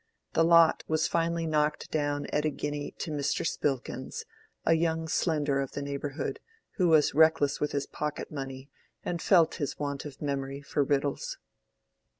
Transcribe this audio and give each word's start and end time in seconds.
The 0.33 0.43
lot 0.43 0.83
was 0.87 1.07
finally 1.07 1.45
knocked 1.45 1.91
down 1.91 2.25
at 2.33 2.43
a 2.43 2.49
guinea 2.49 2.89
to 2.97 3.11
Mr. 3.11 3.45
Spilkins, 3.45 4.25
a 4.65 4.73
young 4.73 5.07
Slender 5.07 5.59
of 5.61 5.73
the 5.73 5.83
neighborhood, 5.83 6.39
who 6.77 6.87
was 6.87 7.13
reckless 7.13 7.59
with 7.59 7.71
his 7.71 7.85
pocket 7.85 8.31
money 8.31 8.71
and 9.05 9.21
felt 9.21 9.53
his 9.61 9.77
want 9.77 10.05
of 10.05 10.19
memory 10.19 10.59
for 10.63 10.83
riddles. 10.83 11.37